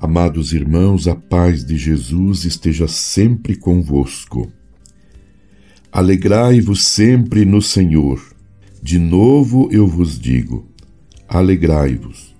Amados 0.00 0.52
irmãos, 0.52 1.08
a 1.08 1.16
paz 1.16 1.64
de 1.64 1.76
Jesus 1.76 2.44
esteja 2.44 2.86
sempre 2.86 3.56
convosco. 3.56 4.48
Alegrai-vos 5.90 6.86
sempre 6.86 7.44
no 7.44 7.60
Senhor. 7.60 8.22
De 8.80 8.96
novo 8.96 9.68
eu 9.72 9.88
vos 9.88 10.16
digo: 10.16 10.68
alegrai-vos. 11.26 12.32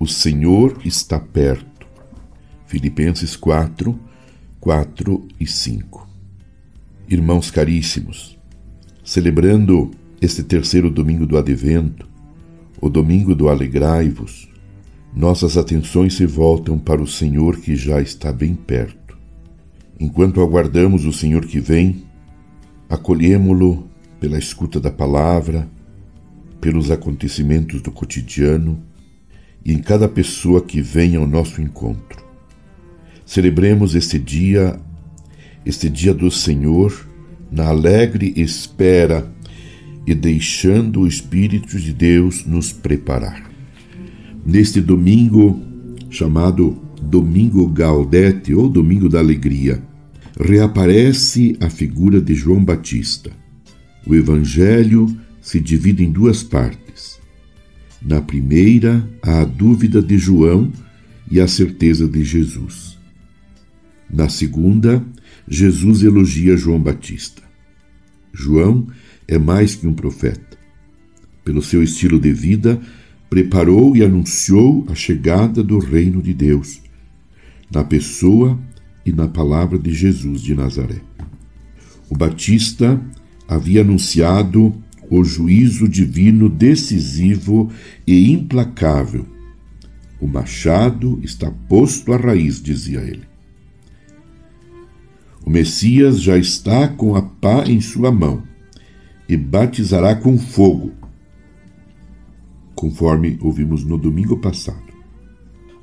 O 0.00 0.06
Senhor 0.06 0.80
está 0.86 1.20
perto. 1.20 1.86
Filipenses 2.66 3.36
4, 3.36 3.94
4 4.58 5.28
e 5.38 5.46
5. 5.46 6.08
Irmãos 7.10 7.50
caríssimos, 7.50 8.38
celebrando 9.04 9.90
este 10.18 10.42
terceiro 10.42 10.90
domingo 10.90 11.26
do 11.26 11.36
Advento, 11.36 12.08
o 12.80 12.88
domingo 12.88 13.34
do 13.34 13.50
Alegrai-vos, 13.50 14.48
nossas 15.14 15.58
atenções 15.58 16.14
se 16.14 16.24
voltam 16.24 16.78
para 16.78 17.02
o 17.02 17.06
Senhor 17.06 17.58
que 17.58 17.76
já 17.76 18.00
está 18.00 18.32
bem 18.32 18.54
perto. 18.54 19.18
Enquanto 20.00 20.40
aguardamos 20.40 21.04
o 21.04 21.12
Senhor 21.12 21.44
que 21.44 21.60
vem, 21.60 22.04
acolhemo-lo 22.88 23.88
pela 24.18 24.38
escuta 24.38 24.80
da 24.80 24.90
palavra, 24.90 25.68
pelos 26.60 26.90
acontecimentos 26.90 27.82
do 27.82 27.90
cotidiano 27.90 28.82
e 29.64 29.72
em 29.72 29.78
cada 29.78 30.08
pessoa 30.08 30.62
que 30.62 30.80
vem 30.80 31.16
ao 31.16 31.26
nosso 31.26 31.60
encontro. 31.60 32.24
Celebremos 33.26 33.94
este 33.94 34.18
dia, 34.18 34.80
este 35.64 35.88
dia 35.88 36.14
do 36.14 36.30
Senhor, 36.30 37.06
na 37.50 37.66
alegre 37.66 38.32
espera 38.36 39.30
e 40.06 40.14
deixando 40.14 41.00
o 41.00 41.06
Espírito 41.06 41.78
de 41.78 41.92
Deus 41.92 42.44
nos 42.46 42.72
preparar. 42.72 43.51
Neste 44.44 44.80
domingo, 44.80 45.60
chamado 46.10 46.76
Domingo 47.00 47.68
Gaudete 47.68 48.52
ou 48.52 48.68
Domingo 48.68 49.08
da 49.08 49.20
Alegria, 49.20 49.82
reaparece 50.38 51.56
a 51.60 51.70
figura 51.70 52.20
de 52.20 52.34
João 52.34 52.64
Batista. 52.64 53.30
O 54.04 54.14
Evangelho 54.14 55.06
se 55.40 55.60
divide 55.60 56.04
em 56.04 56.10
duas 56.10 56.42
partes. 56.42 57.20
Na 58.00 58.20
primeira, 58.20 59.08
há 59.22 59.42
a 59.42 59.44
dúvida 59.44 60.02
de 60.02 60.18
João 60.18 60.72
e 61.30 61.40
a 61.40 61.46
certeza 61.46 62.08
de 62.08 62.24
Jesus. 62.24 62.98
Na 64.12 64.28
segunda, 64.28 65.04
Jesus 65.48 66.02
elogia 66.02 66.56
João 66.56 66.80
Batista. 66.80 67.42
João 68.32 68.88
é 69.28 69.38
mais 69.38 69.76
que 69.76 69.86
um 69.86 69.94
profeta. 69.94 70.58
Pelo 71.44 71.62
seu 71.62 71.82
estilo 71.82 72.18
de 72.18 72.32
vida, 72.32 72.80
preparou 73.32 73.96
e 73.96 74.04
anunciou 74.04 74.84
a 74.90 74.94
chegada 74.94 75.62
do 75.62 75.78
reino 75.78 76.20
de 76.20 76.34
Deus, 76.34 76.82
na 77.72 77.82
pessoa 77.82 78.60
e 79.06 79.10
na 79.10 79.26
palavra 79.26 79.78
de 79.78 79.90
Jesus 79.90 80.42
de 80.42 80.54
Nazaré. 80.54 81.00
O 82.10 82.14
Batista 82.14 83.00
havia 83.48 83.80
anunciado 83.80 84.74
o 85.08 85.24
juízo 85.24 85.88
divino 85.88 86.50
decisivo 86.50 87.72
e 88.06 88.30
implacável. 88.30 89.26
O 90.20 90.26
machado 90.26 91.18
está 91.22 91.50
posto 91.50 92.12
à 92.12 92.18
raiz, 92.18 92.62
dizia 92.62 93.00
ele. 93.00 93.22
O 95.42 95.48
Messias 95.48 96.20
já 96.20 96.36
está 96.36 96.86
com 96.86 97.16
a 97.16 97.22
pá 97.22 97.64
em 97.66 97.80
sua 97.80 98.12
mão 98.12 98.42
e 99.26 99.38
batizará 99.38 100.14
com 100.14 100.36
fogo 100.36 100.92
conforme 102.82 103.38
ouvimos 103.40 103.84
no 103.84 103.96
domingo 103.96 104.36
passado. 104.38 104.92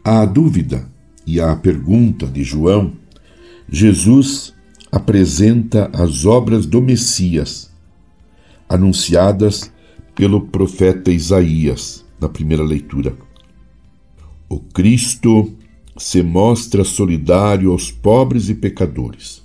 À 0.04 0.26
dúvida 0.26 0.86
e 1.26 1.40
à 1.40 1.56
pergunta 1.56 2.28
de 2.28 2.44
João, 2.44 2.92
Jesus 3.70 4.54
apresenta 4.92 5.90
as 5.94 6.26
obras 6.26 6.66
do 6.66 6.82
Messias, 6.82 7.72
anunciadas 8.68 9.72
pelo 10.14 10.42
profeta 10.42 11.10
Isaías 11.10 12.04
na 12.20 12.28
primeira 12.28 12.64
leitura. 12.64 13.16
O 14.50 14.60
Cristo 14.60 15.54
se 15.96 16.22
mostra 16.22 16.84
solidário 16.84 17.72
aos 17.72 17.90
pobres 17.90 18.50
e 18.50 18.56
pecadores. 18.56 19.42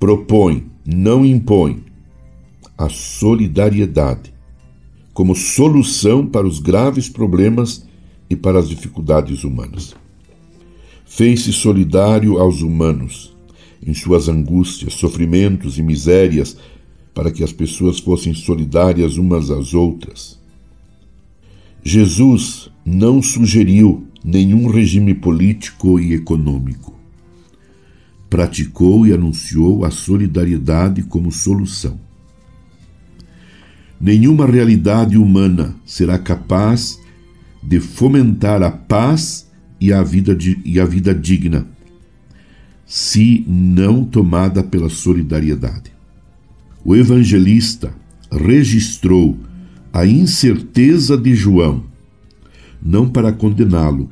Propõe, 0.00 0.66
não 0.84 1.24
impõe, 1.24 1.84
a 2.76 2.88
solidariedade 2.88 4.39
como 5.12 5.34
solução 5.34 6.26
para 6.26 6.46
os 6.46 6.58
graves 6.58 7.08
problemas 7.08 7.86
e 8.28 8.36
para 8.36 8.58
as 8.58 8.68
dificuldades 8.68 9.44
humanas. 9.44 9.94
Fez-se 11.04 11.52
solidário 11.52 12.38
aos 12.38 12.62
humanos 12.62 13.30
em 13.84 13.94
suas 13.94 14.28
angústias, 14.28 14.94
sofrimentos 14.94 15.78
e 15.78 15.82
misérias, 15.82 16.56
para 17.14 17.30
que 17.30 17.42
as 17.42 17.52
pessoas 17.52 17.98
fossem 17.98 18.34
solidárias 18.34 19.16
umas 19.16 19.50
às 19.50 19.74
outras. 19.74 20.38
Jesus 21.82 22.70
não 22.84 23.22
sugeriu 23.22 24.06
nenhum 24.22 24.68
regime 24.68 25.14
político 25.14 25.98
e 25.98 26.12
econômico. 26.12 26.94
Praticou 28.28 29.06
e 29.06 29.12
anunciou 29.12 29.84
a 29.84 29.90
solidariedade 29.90 31.02
como 31.02 31.32
solução. 31.32 31.98
Nenhuma 34.00 34.46
realidade 34.46 35.18
humana 35.18 35.74
será 35.84 36.18
capaz 36.18 36.98
de 37.62 37.78
fomentar 37.78 38.62
a 38.62 38.70
paz 38.70 39.46
e 39.78 39.92
a 39.92 40.02
vida, 40.02 40.36
e 40.64 40.80
a 40.80 40.86
vida 40.86 41.14
digna, 41.14 41.66
se 42.86 43.44
não 43.46 44.02
tomada 44.02 44.62
pela 44.62 44.88
solidariedade. 44.88 45.92
O 46.82 46.96
evangelista 46.96 47.92
registrou 48.32 49.38
a 49.92 50.06
incerteza 50.06 51.16
de 51.16 51.34
João, 51.34 51.84
não 52.82 53.06
para 53.06 53.32
condená-lo, 53.32 54.10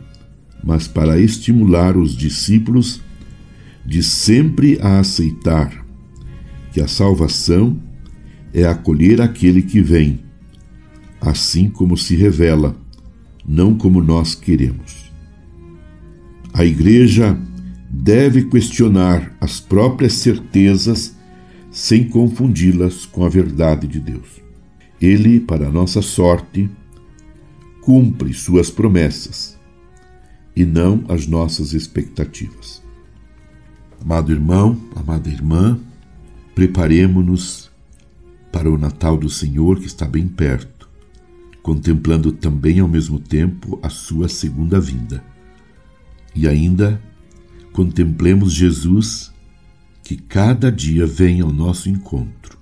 mas 0.62 0.86
para 0.86 1.18
estimular 1.18 1.96
os 1.96 2.14
discípulos 2.14 3.00
de 3.86 4.02
sempre 4.02 4.78
a 4.82 4.98
aceitar 4.98 5.86
que 6.72 6.80
a 6.80 6.86
salvação 6.86 7.78
é 8.52 8.64
acolher 8.64 9.20
aquele 9.20 9.62
que 9.62 9.80
vem, 9.80 10.20
assim 11.20 11.68
como 11.68 11.96
se 11.96 12.16
revela, 12.16 12.76
não 13.46 13.76
como 13.76 14.02
nós 14.02 14.34
queremos. 14.34 15.10
A 16.52 16.64
Igreja 16.64 17.38
deve 17.90 18.44
questionar 18.44 19.36
as 19.40 19.60
próprias 19.60 20.14
certezas 20.14 21.16
sem 21.70 22.08
confundi-las 22.08 23.06
com 23.06 23.24
a 23.24 23.28
verdade 23.28 23.86
de 23.86 24.00
Deus. 24.00 24.40
Ele, 25.00 25.38
para 25.38 25.70
nossa 25.70 26.02
sorte, 26.02 26.68
cumpre 27.82 28.32
suas 28.34 28.70
promessas 28.70 29.56
e 30.54 30.64
não 30.64 31.04
as 31.08 31.26
nossas 31.26 31.72
expectativas. 31.72 32.82
Amado 34.00 34.32
irmão, 34.32 34.76
amada 34.96 35.28
irmã, 35.28 35.78
preparemos-nos 36.54 37.70
para 38.58 38.68
o 38.68 38.76
Natal 38.76 39.16
do 39.16 39.30
Senhor 39.30 39.78
que 39.78 39.86
está 39.86 40.04
bem 40.04 40.26
perto, 40.26 40.90
contemplando 41.62 42.32
também 42.32 42.80
ao 42.80 42.88
mesmo 42.88 43.20
tempo 43.20 43.78
a 43.80 43.88
sua 43.88 44.28
segunda 44.28 44.80
vinda. 44.80 45.22
E 46.34 46.48
ainda 46.48 47.00
contemplemos 47.72 48.52
Jesus 48.52 49.32
que 50.02 50.16
cada 50.16 50.72
dia 50.72 51.06
vem 51.06 51.40
ao 51.40 51.52
nosso 51.52 51.88
encontro, 51.88 52.58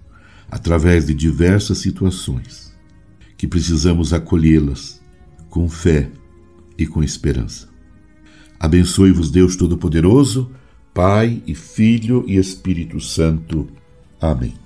através 0.50 1.06
de 1.06 1.14
diversas 1.14 1.78
situações, 1.78 2.76
que 3.34 3.48
precisamos 3.48 4.12
acolhê-las 4.12 5.00
com 5.48 5.66
fé 5.66 6.10
e 6.76 6.86
com 6.86 7.02
esperança. 7.02 7.70
Abençoe-vos 8.60 9.30
Deus 9.30 9.56
Todo-Poderoso, 9.56 10.50
Pai 10.92 11.42
e 11.46 11.54
Filho 11.54 12.22
e 12.26 12.36
Espírito 12.36 13.00
Santo. 13.00 13.66
Amém. 14.20 14.65